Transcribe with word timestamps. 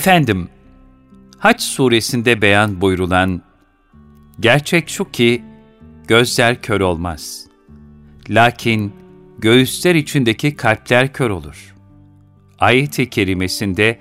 Efendim, 0.00 0.48
Haç 1.38 1.62
suresinde 1.62 2.42
beyan 2.42 2.80
buyrulan, 2.80 3.42
gerçek 4.40 4.88
şu 4.88 5.10
ki, 5.10 5.42
gözler 6.08 6.62
kör 6.62 6.80
olmaz. 6.80 7.46
Lakin 8.30 8.92
göğüsler 9.38 9.94
içindeki 9.94 10.56
kalpler 10.56 11.12
kör 11.12 11.30
olur. 11.30 11.74
Ayet-i 12.58 13.10
kerimesinde, 13.10 13.98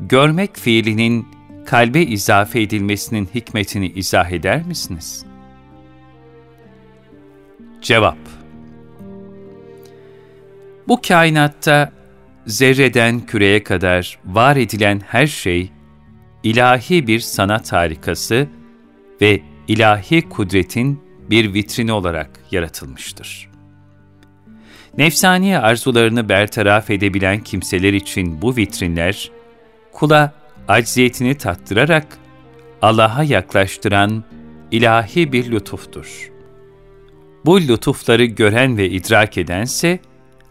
görmek 0.00 0.56
fiilinin 0.56 1.28
kalbe 1.66 2.02
izafe 2.02 2.62
edilmesinin 2.62 3.28
hikmetini 3.34 3.88
izah 3.88 4.30
eder 4.30 4.66
misiniz? 4.66 5.24
Cevap 7.82 8.18
Bu 10.88 11.00
kainatta 11.08 11.97
zerreden 12.48 13.20
küreye 13.20 13.62
kadar 13.62 14.18
var 14.24 14.56
edilen 14.56 15.00
her 15.06 15.26
şey, 15.26 15.70
ilahi 16.42 17.06
bir 17.06 17.20
sanat 17.20 17.72
harikası 17.72 18.48
ve 19.20 19.40
ilahi 19.68 20.28
kudretin 20.28 21.00
bir 21.30 21.54
vitrini 21.54 21.92
olarak 21.92 22.30
yaratılmıştır. 22.50 23.48
Nefsani 24.98 25.58
arzularını 25.58 26.28
bertaraf 26.28 26.90
edebilen 26.90 27.40
kimseler 27.40 27.92
için 27.92 28.42
bu 28.42 28.56
vitrinler, 28.56 29.30
kula 29.92 30.32
acziyetini 30.68 31.34
tattırarak 31.34 32.06
Allah'a 32.82 33.22
yaklaştıran 33.22 34.24
ilahi 34.70 35.32
bir 35.32 35.50
lütuftur. 35.50 36.30
Bu 37.44 37.60
lütufları 37.60 38.24
gören 38.24 38.76
ve 38.76 38.90
idrak 38.90 39.38
edense, 39.38 39.98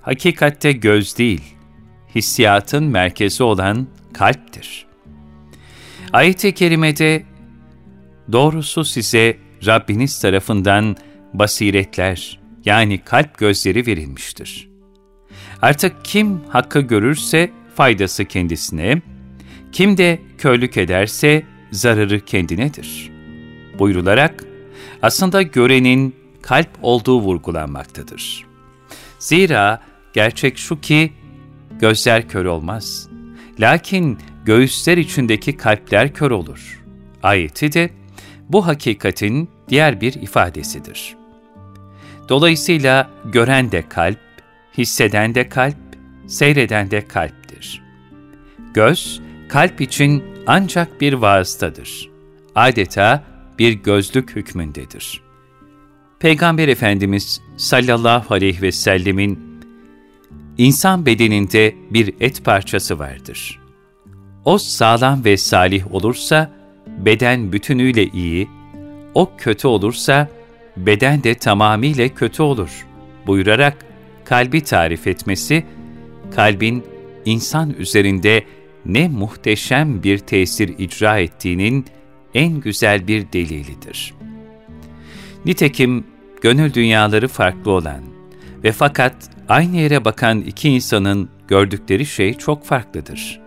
hakikatte 0.01 0.71
göz 0.71 1.17
değil, 1.17 1.56
hissiyatın 2.17 2.83
merkezi 2.83 3.43
olan 3.43 3.87
kalptir. 4.13 4.85
Ayet-i 6.13 6.53
Kerime'de, 6.53 7.23
doğrusu 8.31 8.85
size 8.85 9.37
Rabbiniz 9.65 10.19
tarafından 10.19 10.95
basiretler, 11.33 12.39
yani 12.65 12.97
kalp 12.97 13.37
gözleri 13.37 13.87
verilmiştir. 13.87 14.69
Artık 15.61 16.05
kim 16.05 16.41
hakkı 16.49 16.79
görürse 16.79 17.51
faydası 17.75 18.25
kendisine, 18.25 19.01
kim 19.71 19.97
de 19.97 20.19
körlük 20.37 20.77
ederse 20.77 21.43
zararı 21.71 22.25
kendinedir. 22.25 23.11
Buyrularak, 23.79 24.43
aslında 25.01 25.41
görenin 25.41 26.15
kalp 26.41 26.69
olduğu 26.81 27.21
vurgulanmaktadır. 27.21 28.45
Zira 29.19 29.81
gerçek 30.13 30.57
şu 30.57 30.81
ki, 30.81 31.13
gözler 31.79 32.29
kör 32.29 32.45
olmaz. 32.45 33.09
Lakin 33.59 34.17
göğüsler 34.45 34.97
içindeki 34.97 35.57
kalpler 35.57 36.13
kör 36.13 36.31
olur. 36.31 36.83
Ayeti 37.23 37.73
de 37.73 37.89
bu 38.49 38.67
hakikatin 38.67 39.49
diğer 39.69 40.01
bir 40.01 40.13
ifadesidir. 40.13 41.15
Dolayısıyla 42.29 43.09
gören 43.25 43.71
de 43.71 43.89
kalp, 43.89 44.19
hisseden 44.77 45.35
de 45.35 45.49
kalp, 45.49 45.77
seyreden 46.27 46.91
de 46.91 47.07
kalptir. 47.07 47.83
Göz, 48.73 49.21
kalp 49.49 49.81
için 49.81 50.23
ancak 50.47 51.01
bir 51.01 51.13
vasıtadır. 51.13 52.09
Adeta 52.55 53.23
bir 53.59 53.73
gözlük 53.73 54.35
hükmündedir. 54.35 55.21
Peygamber 56.19 56.67
Efendimiz 56.67 57.41
sallallahu 57.57 58.33
aleyhi 58.33 58.61
ve 58.61 58.71
sellemin 58.71 59.46
İnsan 60.57 61.05
bedeninde 61.05 61.75
bir 61.89 62.13
et 62.19 62.43
parçası 62.43 62.99
vardır. 62.99 63.59
O 64.45 64.57
sağlam 64.57 65.25
ve 65.25 65.37
salih 65.37 65.93
olursa, 65.93 66.51
beden 66.87 67.51
bütünüyle 67.51 68.05
iyi, 68.05 68.47
o 69.13 69.31
kötü 69.37 69.67
olursa, 69.67 70.29
beden 70.77 71.23
de 71.23 71.35
tamamıyla 71.35 72.07
kötü 72.07 72.43
olur 72.43 72.87
buyurarak 73.27 73.77
kalbi 74.25 74.63
tarif 74.63 75.07
etmesi, 75.07 75.63
kalbin 76.35 76.83
insan 77.25 77.73
üzerinde 77.79 78.43
ne 78.85 79.07
muhteşem 79.07 80.03
bir 80.03 80.17
tesir 80.17 80.75
icra 80.77 81.19
ettiğinin 81.19 81.85
en 82.33 82.59
güzel 82.59 83.07
bir 83.07 83.31
delilidir. 83.33 84.13
Nitekim 85.45 86.03
gönül 86.41 86.73
dünyaları 86.73 87.27
farklı 87.27 87.71
olan 87.71 88.01
ve 88.63 88.71
fakat 88.71 89.36
aynı 89.49 89.77
yere 89.77 90.05
bakan 90.05 90.41
iki 90.41 90.69
insanın 90.69 91.29
gördükleri 91.47 92.05
şey 92.05 92.33
çok 92.33 92.65
farklıdır. 92.65 93.39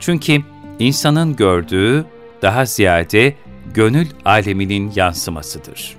Çünkü 0.00 0.42
insanın 0.78 1.36
gördüğü 1.36 2.04
daha 2.42 2.64
ziyade 2.64 3.34
gönül 3.74 4.06
aleminin 4.24 4.92
yansımasıdır. 4.96 5.96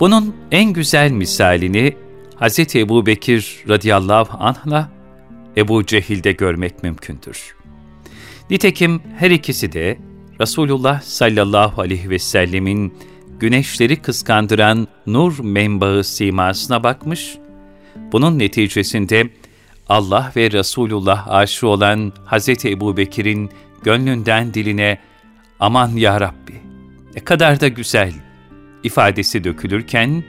Bunun 0.00 0.36
en 0.50 0.72
güzel 0.72 1.10
misalini 1.10 1.96
Hz. 2.40 2.76
Ebu 2.76 3.06
Bekir 3.06 3.64
radıyallahu 3.68 4.44
anh'la 4.44 4.90
Ebu 5.56 5.86
Cehil'de 5.86 6.32
görmek 6.32 6.82
mümkündür. 6.82 7.56
Nitekim 8.50 9.02
her 9.18 9.30
ikisi 9.30 9.72
de 9.72 9.98
Resulullah 10.40 11.02
sallallahu 11.02 11.80
aleyhi 11.82 12.10
ve 12.10 12.18
sellemin 12.18 12.94
güneşleri 13.40 13.96
kıskandıran 13.96 14.88
nur 15.06 15.38
menbaı 15.44 16.04
simasına 16.04 16.82
bakmış 16.84 17.38
bunun 18.12 18.38
neticesinde 18.38 19.28
Allah 19.88 20.32
ve 20.36 20.50
Resulullah 20.50 21.28
aşığı 21.28 21.68
olan 21.68 22.12
Hz. 22.26 22.64
Ebu 22.64 22.96
Bekir'in 22.96 23.50
gönlünden 23.82 24.54
diline 24.54 24.98
aman 25.60 25.88
ya 25.88 26.20
Rabbi 26.20 26.54
ne 27.14 27.24
kadar 27.24 27.60
da 27.60 27.68
güzel 27.68 28.12
ifadesi 28.82 29.44
dökülürken 29.44 30.24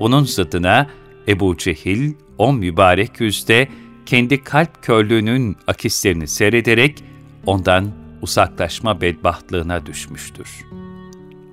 bunun 0.00 0.24
zıddına 0.24 0.86
Ebu 1.28 1.56
Cehil 1.56 2.12
o 2.38 2.52
mübarek 2.52 3.20
yüzde 3.20 3.68
kendi 4.06 4.44
kalp 4.44 4.82
körlüğünün 4.82 5.56
akislerini 5.66 6.28
seyrederek 6.28 7.04
ondan 7.46 7.92
uzaklaşma 8.22 9.00
bedbahtlığına 9.00 9.86
düşmüştür. 9.86 10.48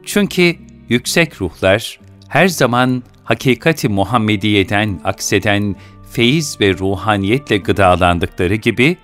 Çünkü 0.05 0.55
yüksek 0.89 1.41
ruhlar 1.41 1.99
her 2.31 2.47
zaman 2.47 3.03
hakikati 3.23 3.89
Muhammediye'den 3.89 5.01
akseden 5.03 5.75
feyiz 6.11 6.57
ve 6.61 6.73
ruhaniyetle 6.73 7.57
gıdalandıkları 7.57 8.55
gibi, 8.55 8.97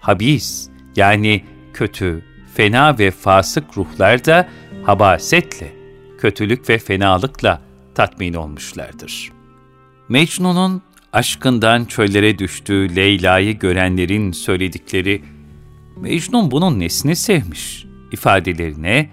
habis 0.00 0.68
yani 0.96 1.44
kötü, 1.74 2.24
fena 2.54 2.98
ve 2.98 3.10
fasık 3.10 3.64
ruhlar 3.76 4.24
da 4.24 4.48
habasetle, 4.82 5.72
kötülük 6.18 6.68
ve 6.68 6.78
fenalıkla 6.78 7.60
tatmin 7.94 8.34
olmuşlardır. 8.34 9.32
Mecnun'un 10.08 10.82
aşkından 11.12 11.84
çöllere 11.84 12.38
düştüğü 12.38 12.96
Leyla'yı 12.96 13.58
görenlerin 13.58 14.32
söyledikleri, 14.32 15.22
Mecnun 15.96 16.50
bunun 16.50 16.80
nesini 16.80 17.16
sevmiş 17.16 17.86
ifadelerine, 18.12 19.10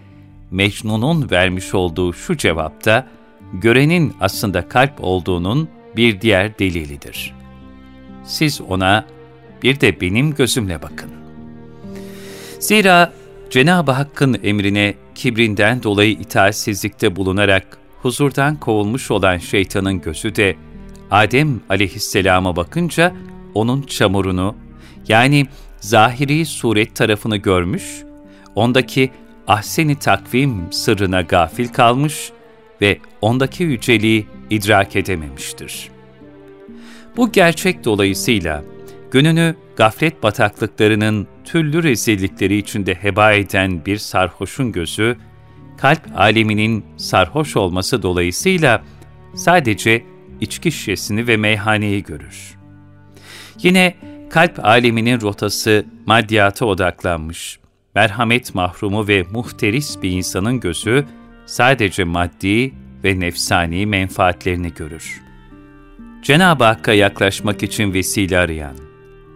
Mecnun'un 0.51 1.31
vermiş 1.31 1.73
olduğu 1.73 2.13
şu 2.13 2.37
cevapta, 2.37 3.07
görenin 3.53 4.13
aslında 4.19 4.67
kalp 4.69 4.93
olduğunun 4.99 5.69
bir 5.95 6.21
diğer 6.21 6.59
delilidir. 6.59 7.33
Siz 8.23 8.61
ona 8.61 9.05
bir 9.63 9.79
de 9.79 10.01
benim 10.01 10.33
gözümle 10.33 10.81
bakın. 10.81 11.09
Zira 12.59 13.13
Cenab-ı 13.49 13.91
Hakk'ın 13.91 14.39
emrine 14.43 14.93
kibrinden 15.15 15.83
dolayı 15.83 16.11
itaatsizlikte 16.11 17.15
bulunarak 17.15 17.77
huzurdan 18.01 18.59
kovulmuş 18.59 19.11
olan 19.11 19.37
şeytanın 19.37 20.01
gözü 20.01 20.35
de 20.35 20.55
Adem 21.11 21.61
aleyhisselama 21.69 22.55
bakınca 22.55 23.13
onun 23.53 23.81
çamurunu 23.81 24.55
yani 25.07 25.47
zahiri 25.79 26.45
suret 26.45 26.95
tarafını 26.95 27.37
görmüş, 27.37 28.03
ondaki 28.55 29.11
ahseni 29.47 29.95
takvim 29.95 30.71
sırrına 30.71 31.21
gafil 31.21 31.67
kalmış 31.67 32.31
ve 32.81 32.99
ondaki 33.21 33.63
yüceliği 33.63 34.27
idrak 34.49 34.95
edememiştir. 34.95 35.89
Bu 37.17 37.31
gerçek 37.31 37.85
dolayısıyla 37.85 38.63
Gününü 39.11 39.55
gaflet 39.75 40.23
bataklıklarının 40.23 41.27
türlü 41.45 41.83
rezillikleri 41.83 42.57
içinde 42.57 42.93
heba 42.95 43.33
eden 43.33 43.85
bir 43.85 43.97
sarhoşun 43.97 44.71
gözü, 44.71 45.17
kalp 45.77 46.01
aleminin 46.15 46.85
sarhoş 46.97 47.57
olması 47.57 48.03
dolayısıyla 48.03 48.83
sadece 49.35 50.03
içki 50.41 50.71
şişesini 50.71 51.27
ve 51.27 51.37
meyhaneyi 51.37 52.03
görür. 52.03 52.57
Yine 53.63 53.95
kalp 54.29 54.65
aleminin 54.65 55.21
rotası 55.21 55.85
maddiyata 56.05 56.65
odaklanmış, 56.65 57.59
merhamet 57.95 58.55
mahrumu 58.55 59.07
ve 59.07 59.23
muhteris 59.31 60.01
bir 60.01 60.11
insanın 60.11 60.59
gözü 60.59 61.05
sadece 61.51 62.03
maddi 62.03 62.73
ve 63.03 63.19
nefsani 63.19 63.85
menfaatlerini 63.85 64.73
görür. 64.73 65.21
Cenab-ı 66.23 66.63
Hakk'a 66.63 66.93
yaklaşmak 66.93 67.63
için 67.63 67.93
vesile 67.93 68.37
arayan, 68.37 68.75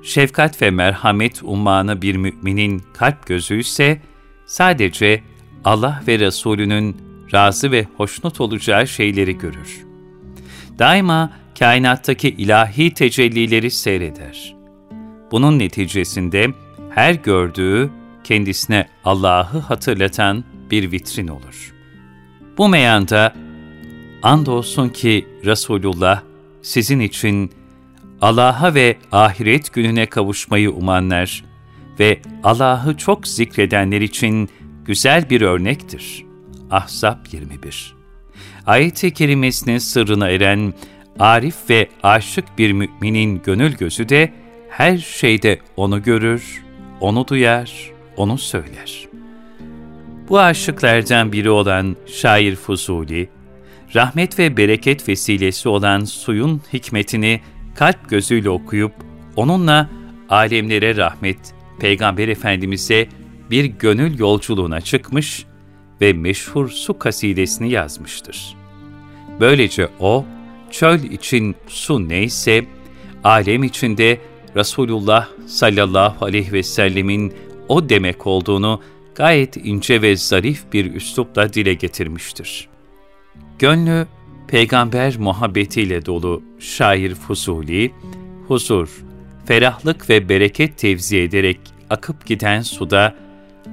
şefkat 0.04 0.62
ve 0.62 0.72
merhamet 0.72 1.44
ummanı 1.44 2.02
bir 2.02 2.16
müminin 2.16 2.84
kalp 2.94 3.28
gözü 3.28 3.60
ise 3.60 4.02
sadece 4.46 5.24
Allah 5.66 6.04
ve 6.08 6.20
Resulünün 6.20 6.98
razı 7.34 7.72
ve 7.72 7.88
hoşnut 7.98 8.42
olacağı 8.42 8.88
şeyleri 8.88 9.38
görür. 9.38 9.86
Daima 10.80 11.32
kainattaki 11.60 12.30
ilahi 12.30 12.94
tecellileri 12.94 13.72
seyreder. 13.72 14.56
Bunun 15.32 15.60
neticesinde 15.60 16.48
her 16.90 17.14
gördüğü 17.14 17.90
kendisine 18.24 18.88
Allah'ı 19.06 19.60
hatırlatan 19.60 20.44
bir 20.72 20.92
vitrin 20.92 21.28
olur. 21.28 21.75
Bu 22.58 22.70
meyanda 22.70 23.34
andolsun 24.24 24.90
ki 24.90 25.26
Resulullah 25.46 26.22
sizin 26.62 27.00
için 27.00 27.52
Allah'a 28.22 28.76
ve 28.76 28.98
ahiret 29.12 29.74
gününe 29.74 30.06
kavuşmayı 30.06 30.72
umanlar 30.72 31.44
ve 32.00 32.20
Allah'ı 32.44 32.98
çok 32.98 33.28
zikredenler 33.28 34.02
için 34.02 34.50
güzel 34.86 35.30
bir 35.30 35.42
örnektir. 35.42 36.26
Ahzab 36.72 37.18
21 37.32 37.96
Ayet-i 38.66 39.14
kerimesinin 39.14 39.78
sırrına 39.78 40.30
eren, 40.30 40.74
arif 41.20 41.56
ve 41.70 41.90
aşık 42.04 42.58
bir 42.58 42.72
müminin 42.72 43.42
gönül 43.46 43.78
gözü 43.78 44.10
de 44.10 44.34
her 44.70 44.98
şeyde 44.98 45.60
onu 45.78 46.04
görür, 46.04 46.64
onu 47.02 47.28
duyar, 47.28 47.92
onu 48.18 48.38
söyler. 48.38 49.15
Bu 50.30 50.40
aşıklardan 50.40 51.32
biri 51.32 51.50
olan 51.50 51.96
şair 52.06 52.56
Fuzuli, 52.56 53.30
rahmet 53.96 54.40
ve 54.40 54.58
bereket 54.58 55.10
vesilesi 55.10 55.70
olan 55.70 56.04
suyun 56.04 56.62
hikmetini 56.74 57.42
kalp 57.76 58.10
gözüyle 58.10 58.50
okuyup, 58.50 58.94
onunla 59.36 59.90
alemlere 60.30 60.96
rahmet, 60.98 61.38
Peygamber 61.80 62.28
Efendimiz'e 62.28 63.08
bir 63.52 63.66
gönül 63.66 64.20
yolculuğuna 64.20 64.82
çıkmış 64.82 65.46
ve 66.02 66.14
meşhur 66.14 66.70
su 66.70 67.00
kasidesini 67.00 67.72
yazmıştır. 67.72 68.56
Böylece 69.40 69.90
o, 70.00 70.26
çöl 70.72 71.04
için 71.04 71.56
su 71.68 72.10
neyse, 72.10 72.66
alem 73.24 73.64
içinde 73.64 74.18
Resulullah 74.56 75.28
sallallahu 75.48 76.26
aleyhi 76.26 76.54
ve 76.54 76.64
sellemin 76.64 77.34
o 77.68 77.90
demek 77.90 78.28
olduğunu 78.28 78.82
gayet 79.16 79.58
ince 79.58 80.02
ve 80.02 80.16
zarif 80.16 80.74
bir 80.74 80.94
üslupla 80.94 81.54
dile 81.54 81.74
getirmiştir. 81.74 82.68
Gönlü 83.60 84.08
peygamber 84.48 85.18
muhabbetiyle 85.18 86.06
dolu 86.06 86.44
şair 86.60 87.16
Fuzuli, 87.16 87.92
huzur, 88.48 88.90
ferahlık 89.46 90.10
ve 90.10 90.30
bereket 90.30 90.78
tevzi 90.78 91.18
ederek 91.18 91.60
akıp 91.90 92.26
giden 92.26 92.62
suda, 92.62 93.16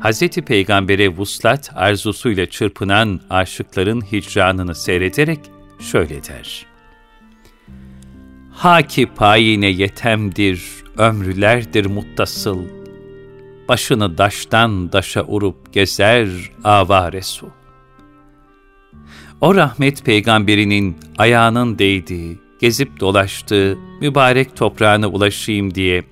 Hz. 0.00 0.29
Peygamber'e 0.29 1.09
vuslat 1.09 1.71
arzusuyla 1.75 2.47
çırpınan 2.47 3.21
aşıkların 3.31 4.00
hicranını 4.00 4.75
seyrederek 4.75 5.41
şöyle 5.81 6.25
der. 6.25 6.67
Haki 8.53 9.06
payine 9.06 9.67
yetemdir, 9.67 10.62
ömrülerdir 10.99 11.87
muttasıl, 11.87 12.81
başını 13.73 14.19
daştan 14.19 14.93
daşa 14.93 15.25
urup 15.25 15.73
gezer 15.73 16.29
avare 16.65 17.23
su. 17.23 17.49
O 19.41 19.55
rahmet 19.55 20.05
peygamberinin 20.05 20.97
ayağının 21.19 21.79
değdiği, 21.79 22.39
gezip 22.61 23.01
dolaştığı 23.01 23.79
mübarek 24.01 24.57
toprağına 24.57 25.09
ulaşayım 25.09 25.75
diye 25.75 26.05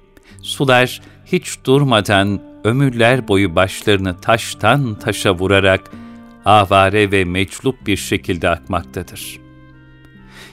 sular 0.42 1.00
hiç 1.24 1.58
durmadan 1.64 2.42
ömürler 2.64 3.28
boyu 3.28 3.56
başlarını 3.56 4.20
taştan 4.20 4.94
taşa 4.94 5.34
vurarak 5.34 5.90
avare 6.44 7.10
ve 7.10 7.24
meclup 7.24 7.86
bir 7.86 7.96
şekilde 7.96 8.48
akmaktadır. 8.48 9.38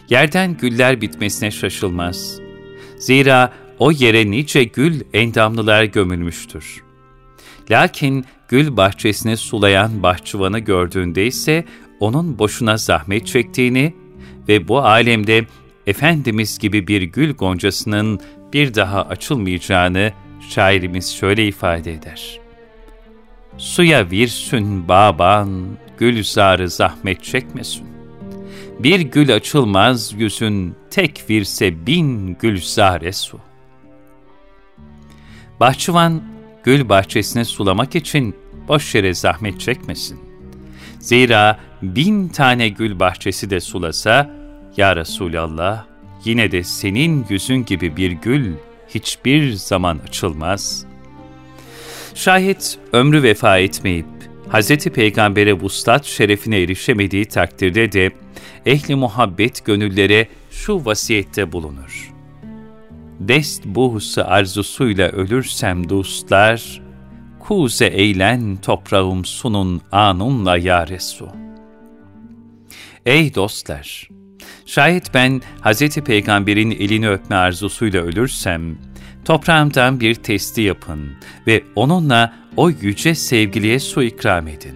Yerden 0.10 0.58
güller 0.58 1.02
bitmesine 1.02 1.52
şaşılmaz. 1.52 2.40
Zira 2.98 3.54
o 3.80 3.92
yere 3.92 4.32
nice 4.32 4.64
gül 4.64 5.02
endamlılar 5.14 5.84
gömülmüştür. 5.84 6.87
Lakin 7.72 8.26
gül 8.48 8.78
bahçesini 8.78 9.38
sulayan 9.38 10.04
bahçıvanı 10.04 10.60
gördüğünde 10.60 11.26
ise 11.26 11.66
onun 12.00 12.40
boşuna 12.40 12.78
zahmet 12.78 13.28
çektiğini 13.28 13.94
ve 14.48 14.68
bu 14.68 14.80
alemde 14.80 15.46
Efendimiz 15.88 16.60
gibi 16.60 16.88
bir 16.88 17.02
gül 17.02 17.34
goncasının 17.34 18.20
bir 18.54 18.74
daha 18.74 19.02
açılmayacağını 19.02 20.12
şairimiz 20.50 21.16
şöyle 21.16 21.48
ifade 21.48 21.94
eder. 21.94 22.40
Suya 23.58 24.12
virsün 24.12 24.88
baban, 24.88 25.68
gül 25.98 26.24
zarı 26.24 26.70
zahmet 26.70 27.24
çekmesin. 27.24 27.88
Bir 28.80 29.00
gül 29.00 29.36
açılmaz 29.36 30.14
yüzün, 30.14 30.76
tek 30.92 31.26
virse 31.30 31.86
bin 31.86 32.38
gülzare 32.40 33.14
su. 33.14 33.40
Bahçıvan, 35.60 36.24
gül 36.68 36.90
bahçesini 36.90 37.46
sulamak 37.46 37.96
için 37.96 38.36
boş 38.68 38.96
yere 38.96 39.14
zahmet 39.14 39.60
çekmesin. 39.60 40.20
Zira 41.00 41.60
bin 41.82 42.28
tane 42.28 42.70
gül 42.70 43.00
bahçesi 43.00 43.50
de 43.50 43.60
sulasa, 43.60 44.32
Ya 44.78 44.96
Resulallah, 44.96 45.86
yine 46.26 46.52
de 46.52 46.64
senin 46.64 47.26
yüzün 47.30 47.66
gibi 47.66 47.98
bir 47.98 48.12
gül 48.12 48.54
hiçbir 48.90 49.54
zaman 49.54 50.00
açılmaz. 50.08 50.86
Şayet 52.16 52.78
ömrü 52.94 53.24
vefa 53.24 53.58
etmeyip, 53.58 54.06
Hz. 54.54 54.78
Peygamber'e 54.78 55.54
vuslat 55.54 56.06
şerefine 56.06 56.62
erişemediği 56.62 57.26
takdirde 57.26 57.92
de, 57.92 58.12
ehli 58.66 58.96
muhabbet 58.96 59.66
gönüllere 59.66 60.28
şu 60.52 60.86
vasiyette 60.86 61.52
bulunur. 61.52 62.17
Dest 63.20 63.66
buhsu 63.66 64.24
arzusuyla 64.26 65.10
ölürsem 65.10 65.90
dostlar, 65.90 66.82
kuze 67.40 67.86
eğlen 67.86 68.56
toprağım 68.56 69.26
sunun 69.26 69.82
anunla 69.92 70.58
ya 70.58 70.88
Resul. 70.88 71.28
Ey 73.06 73.36
dostlar! 73.36 74.10
Şayet 74.66 75.14
ben 75.14 75.42
Hz. 75.64 75.90
Peygamber'in 75.90 76.72
elini 76.72 77.10
öpme 77.10 77.36
arzusuyla 77.36 78.02
ölürsem, 78.02 78.78
toprağımdan 79.26 80.00
bir 80.00 80.16
testi 80.16 80.62
yapın 80.62 81.12
ve 81.48 81.64
onunla 81.76 82.34
o 82.58 82.70
yüce 82.70 83.16
sevgiliye 83.16 83.80
su 83.80 84.04
ikram 84.04 84.48
edin. 84.48 84.76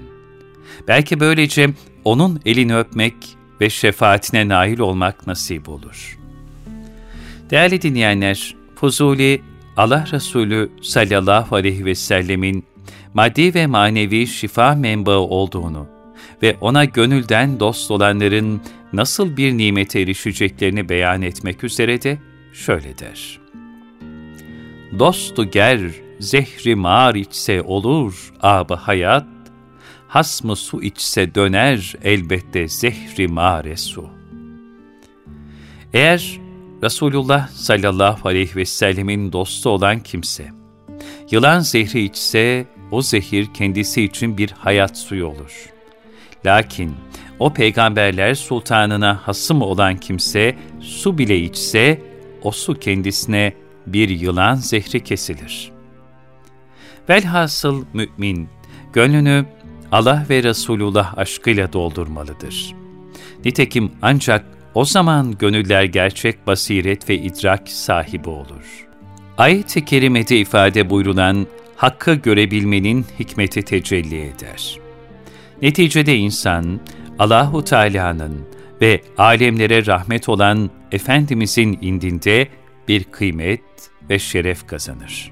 Belki 0.88 1.20
böylece 1.20 1.70
onun 2.04 2.42
elini 2.46 2.78
öpmek 2.78 3.16
ve 3.62 3.70
şefaatine 3.70 4.48
nail 4.48 4.80
olmak 4.80 5.28
nasip 5.28 5.70
olur. 5.70 6.21
Değerli 7.52 7.82
dinleyenler, 7.82 8.56
Fuzuli, 8.76 9.42
Allah 9.78 10.06
Resulü 10.12 10.72
sallallahu 10.82 11.56
aleyhi 11.56 11.86
ve 11.86 11.96
sellemin 11.96 12.66
maddi 13.14 13.54
ve 13.54 13.68
manevi 13.68 14.28
şifa 14.28 14.76
menbaı 14.76 15.20
olduğunu 15.20 15.88
ve 16.44 16.58
ona 16.62 16.86
gönülden 16.86 17.60
dost 17.60 17.92
olanların 17.92 18.62
nasıl 18.94 19.38
bir 19.38 19.58
nimete 19.58 20.02
erişeceklerini 20.02 20.90
beyan 20.90 21.22
etmek 21.22 21.64
üzere 21.64 22.02
de 22.02 22.18
şöyle 22.54 22.98
der. 22.98 23.40
Dostu 25.00 25.52
ger, 25.52 25.82
zehri 26.20 26.76
mar 26.76 27.16
içse 27.16 27.62
olur 27.62 28.34
ab 28.42 28.76
hayat, 28.76 29.28
hasmı 30.08 30.56
su 30.56 30.84
içse 30.84 31.36
döner 31.36 31.96
elbette 32.04 32.68
zehri 32.68 33.28
mare 33.28 33.78
su. 33.78 34.10
Eğer 35.94 36.41
Resulullah 36.84 37.48
sallallahu 37.48 38.30
aleyhi 38.30 38.56
ve 38.56 38.66
sellemin 38.66 39.32
dostu 39.32 39.70
olan 39.70 40.00
kimse, 40.00 40.50
yılan 41.32 41.60
zehri 41.60 42.04
içse 42.04 42.66
o 42.92 43.02
zehir 43.02 43.48
kendisi 43.54 44.04
için 44.04 44.38
bir 44.38 44.52
hayat 44.52 44.98
suyu 44.98 45.28
olur. 45.28 45.70
Lakin 46.46 46.96
o 47.40 47.54
peygamberler 47.54 48.36
sultanına 48.36 49.20
hasım 49.24 49.62
olan 49.62 49.98
kimse 49.98 50.56
su 50.80 51.18
bile 51.18 51.40
içse 51.40 52.02
o 52.42 52.52
su 52.52 52.80
kendisine 52.80 53.54
bir 53.88 54.10
yılan 54.10 54.56
zehri 54.56 55.04
kesilir. 55.04 55.72
Velhasıl 57.10 57.86
mümin, 57.94 58.50
gönlünü 58.94 59.46
Allah 59.92 60.26
ve 60.30 60.44
Resulullah 60.44 61.18
aşkıyla 61.18 61.74
doldurmalıdır. 61.74 62.76
Nitekim 63.46 63.92
ancak 64.02 64.46
o 64.74 64.86
zaman 64.86 65.38
gönüller 65.38 65.84
gerçek 65.84 66.48
basiret 66.48 67.10
ve 67.10 67.16
idrak 67.18 67.70
sahibi 67.70 68.30
olur. 68.30 68.88
Ayet-i 69.38 69.86
kerimede 69.86 70.38
ifade 70.38 70.90
buyrulan 70.90 71.48
hakkı 71.76 72.14
görebilmenin 72.14 73.06
hikmeti 73.20 73.62
tecelli 73.62 74.22
eder. 74.22 74.80
Neticede 75.62 76.18
insan, 76.18 76.80
Allahu 77.20 77.64
Teala'nın 77.64 78.48
ve 78.82 79.02
alemlere 79.18 79.86
rahmet 79.86 80.30
olan 80.30 80.70
Efendimizin 80.92 81.80
indinde 81.82 82.48
bir 82.88 83.04
kıymet 83.04 83.62
ve 84.10 84.20
şeref 84.20 84.68
kazanır. 84.68 85.32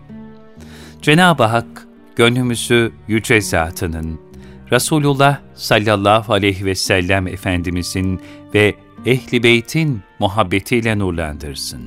Cenab-ı 1.02 1.44
Hak, 1.44 1.88
gönlümüzü 2.16 2.92
yüce 3.08 3.42
zatının, 3.42 4.20
Resulullah 4.72 5.38
sallallahu 5.54 6.34
aleyhi 6.34 6.66
ve 6.66 6.76
sellem 6.76 7.28
Efendimizin 7.28 8.22
ve 8.54 8.76
Ehli 9.06 9.44
Beyt'in 9.44 10.02
muhabbetiyle 10.20 11.00
nurlandırsın. 11.00 11.82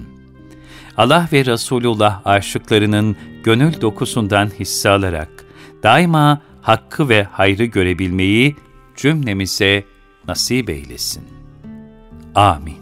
Allah 0.97 1.29
ve 1.33 1.45
Resulullah 1.45 2.27
aşıklarının 2.27 3.17
gönül 3.45 3.81
dokusundan 3.81 4.47
hisse 4.47 4.89
alarak, 4.89 5.45
daima 5.83 6.41
hakkı 6.63 7.09
ve 7.09 7.23
hayrı 7.23 7.65
görebilmeyi 7.65 8.57
cümlemize 8.97 9.85
nasip 10.29 10.71
eylesin. 10.71 11.25
Amin. 12.35 12.82